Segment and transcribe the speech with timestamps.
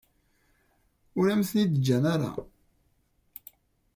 [1.17, 2.31] Ur am-ten-id-ǧǧan ara.